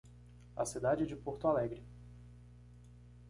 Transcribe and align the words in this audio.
A 0.57 0.63
cidade 0.65 1.05
de 1.05 1.15
Porto 1.15 1.47
Alegre. 1.47 1.83